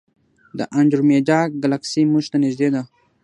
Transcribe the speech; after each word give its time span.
د 0.57 0.59
انډرومیډا 0.79 1.39
ګلکسي 1.63 2.01
موږ 2.11 2.25
ته 2.31 2.37
نږدې 2.43 2.69
ده. 2.75 2.81